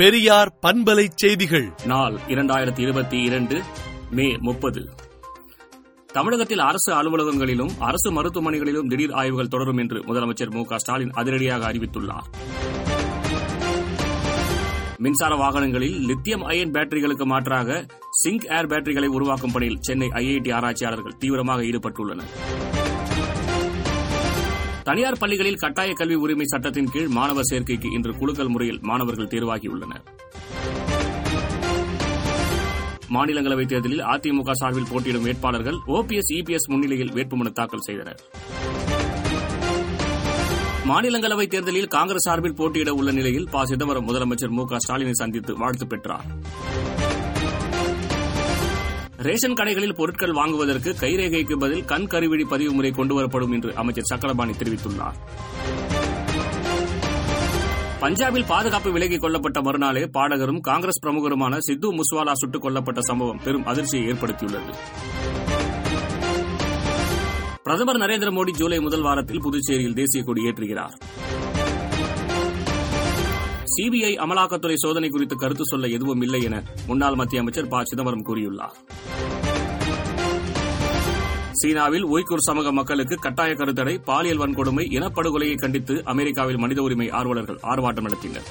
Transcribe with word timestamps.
பெரியார் 0.00 0.58
பண்பலை 0.62 1.06
செய்திகள். 1.14 1.72
நாள் 1.84 2.18
இரண்டாயிரத்தி 2.28 2.78
இருபத்தி 2.78 3.22
இரண்டு 3.22 3.62
மே 4.10 4.36
முப்பது. 4.36 4.88
தமிழகத்தில் 6.06 6.58
அரசு 6.58 6.92
அலுவலகங்களிலும் 6.92 7.70
அரசு 7.78 8.12
மருத்துவமனைகளிலும் 8.12 8.88
திடீர் 8.88 9.12
ஆய்வுகள் 9.12 9.48
தொடரும் 9.48 9.76
என்று 9.76 10.00
முதலமைச்சர் 10.00 10.50
மு 10.50 10.64
ஸ்டாலின் 10.76 11.10
அதிரடியாக 11.10 11.72
அறிவித்துள்ளார். 11.72 12.26
மின்சார 14.96 15.34
வாகனங்களில் 15.36 15.98
லித்தியம் 15.98 16.42
அயன் 16.42 16.70
பேட்டரிகளுக்கு 16.70 17.24
மாற்றாக 17.24 17.86
சிங்க் 18.10 18.46
ஏர் 18.46 18.66
பேட்டரிகளை 18.66 19.06
உருவாக்கும் 19.06 19.52
பணியில் 19.52 19.80
சென்னை 19.80 20.08
ஐஐடி 20.08 20.54
ஆராய்ச்சியாளர்கள் 20.54 21.16
தீவிரமாக 21.18 21.62
ஈடுபட்டுள்ளனர். 21.62 22.32
தனியார் 24.84 25.18
பள்ளிகளில் 25.18 25.56
கட்டாய 25.56 25.92
கல்வி 25.92 26.14
உரிமை 26.14 26.46
சட்டத்தின் 26.46 26.90
கீழ் 26.92 27.08
மாணவர் 27.08 27.44
சேர்க்கைக்கு 27.50 27.92
இன்று 27.92 28.16
குழுக்கள் 28.16 28.48
முறையில் 28.48 28.78
மாணவர்கள் 28.82 29.26
தேர்வாகியுள்ளனர். 29.26 30.02
மாநிலங்களவை 33.14 33.66
தேர்தலில் 33.66 34.04
அதிமுக 34.04 34.52
சார்பில் 34.52 34.86
போட்டியிடும் 34.90 35.22
வேட்பாளர்கள் 35.22 35.76
ஓபிஎஸ் 35.86 36.32
இபிஎஸ் 36.32 36.68
முன்னிலையில் 36.68 37.12
வேட்புமனு 37.12 37.52
தாக்கல் 37.52 37.80
செய்தனர். 37.80 38.20
மாநிலங்களவை 40.88 41.46
தேர்தலில் 41.46 41.86
காங்கிரஸ் 41.86 42.22
சார்பில் 42.22 42.54
போட்டியிட 42.54 42.94
உள்ள 42.94 43.10
நிலையில் 43.10 43.48
ப. 43.50 43.64
சிதம்பரம் 43.64 44.08
முதலமைச்சர் 44.08 44.48
மு. 44.48 44.64
க. 44.66 44.76
ஸ்டாலினை 44.88 45.10
சந்தித்து 45.10 45.58
வாழ்த்து 45.58 45.86
பெற்றார். 45.86 46.24
ரேஷன் 49.22 49.52
கடைகளில் 49.52 49.94
பொருட்கள் 49.94 50.32
வாங்குவதற்கு 50.32 50.94
கைரேகைக்கு 51.00 51.58
பதில் 51.58 51.84
கண் 51.84 52.06
கருவிழி 52.10 52.44
பதிவு 52.44 52.72
முறை 52.72 52.90
கொண்டுவரப்படும் 52.90 53.52
என்று 53.52 53.76
அமைச்சர் 53.76 54.04
சக்கரபாணி 54.04 54.52
தெரிவித்துள்ளார். 54.52 55.16
பஞ்சாபில் 58.00 58.46
பாதுகாப்பு 58.46 58.92
விலகிக் 58.92 59.20
கொள்ளப்பட்ட 59.20 59.62
மறுநாளே 59.62 60.08
பாடகரும் 60.12 60.60
காங்கிரஸ் 60.60 61.04
பிரமுகருமான 61.04 61.58
சித்து 61.58 61.92
முஸ்வாலா 61.92 62.32
சுட்டுக் 62.32 62.64
கொல்லப்பட்ட 62.64 62.98
சம்பவம் 62.98 63.40
பெரும் 63.44 63.66
அதிர்ச்சியை 63.66 64.12
ஏற்படுத்தியுள்ளது. 64.12 64.72
பிரதமர் 67.62 67.96
நரேந்திர 67.96 68.30
மோடி 68.32 68.50
ஜூலை 68.50 68.80
முதல் 68.80 69.02
வாரத்தில் 69.02 69.40
புதுச்சேரியில் 69.40 69.94
தேசிய 69.94 70.24
கொடி 70.24 70.44
ஏற்றுகிறார் 70.44 70.92
சிபிஐ 73.76 74.12
அமலாக்கத்துறை 74.24 74.74
சோதனை 74.74 75.08
குறித்து 75.08 75.36
கருத்து 75.36 75.64
சொல்ல 75.64 75.86
எதுவும் 75.86 76.20
இல்லை 76.20 76.42
என 76.42 76.62
முன்னாள் 76.86 77.14
மத்திய 77.14 77.40
அமைச்சர் 77.40 77.68
ப. 77.68 77.82
சிதம்பரம் 77.84 78.26
கூறியுள்ளார். 78.26 78.74
சீனாவில் 81.52 82.04
உய்குர் 82.04 82.46
சமூக 82.46 82.72
மக்களுக்கு 82.72 83.16
கட்டாய 83.16 83.54
கருத்தடை 83.54 83.98
பாலியல் 83.98 84.38
வன்கொடுமை 84.38 84.84
இனப்படுகொலையை 84.96 85.54
கண்டித்து 85.54 86.04
அமெரிக்காவில் 86.04 86.56
மனித 86.56 86.82
உரிமை 86.82 87.10
ஆர்வலர்கள் 87.10 87.58
ஆர்ப்பாட்டம் 87.62 88.06
நடத்தினர். 88.08 88.46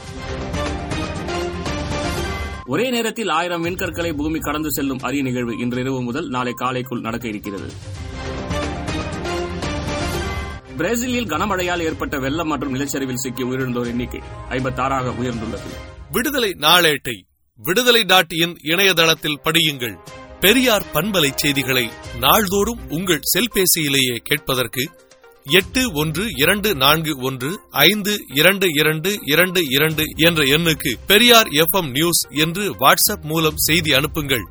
ஒரே 2.65 2.89
நேரத்தில் 2.89 3.29
ஆயிரம் 3.29 3.65
விண்கற்களை 3.65 4.13
பூமி 4.17 4.39
கடந்து 4.39 4.73
செல்லும் 4.73 4.99
அரிய 5.01 5.23
நிகழ்வு 5.23 5.57
இன்றிரவு 5.57 6.01
முதல் 6.01 6.27
நாளை 6.27 6.53
காலைக்குள் 6.53 7.01
நடக்க 7.01 7.27
இருக்கிறது. 7.27 7.71
பிரேசிலில் 10.79 11.25
கனமழையால் 11.25 11.81
ஏற்பட்ட 11.81 12.19
வெள்ளம் 12.19 12.47
மற்றும் 12.47 12.75
நிலச்சரிவில் 12.75 13.21
சிக்கி 13.23 13.43
உயிரிழந்தோர் 13.43 13.87
எண்ணிக்கை 13.87 14.21
ஐம்பத்தாறாக 14.49 15.13
உயர்ந்துள்ளது. 15.21 15.69
விடுதலை 16.11 16.49
நாளேட்டை 16.59 17.15
விடுதலை 17.57 18.03
டாட் 18.03 18.31
இன் 18.31 18.57
இணையதளத்தில் 18.63 19.41
படியுங்கள். 19.43 19.97
பெரியார் 20.39 20.85
பண்பலை 20.93 21.31
செய்திகளை 21.35 21.89
நாள்தோறும் 22.19 22.89
உங்கள் 22.89 23.21
செல்பேசியிலேயே 23.33 24.15
கேட்பதற்கு 24.23 24.89
எட்டு 25.43 25.91
ஒன்று 25.93 26.25
இரண்டு 26.35 26.75
நான்கு 26.75 27.17
ஒன்று 27.21 27.59
ஐந்து 27.69 28.17
இரண்டு 28.35 28.67
இரண்டு 28.73 29.17
இரண்டு 29.25 29.61
இரண்டு 29.69 30.03
என்ற 30.15 30.43
எண்ணுக்கு 30.43 30.93
பெரியார் 31.07 31.47
எஃப் 31.47 31.85
நியூஸ் 31.85 32.21
என்று 32.29 32.73
வாட்ஸ்அப் 32.75 33.21
மூலம் 33.21 33.57
செய்தி 33.57 33.93
அனுப்புங்கள். 33.93 34.45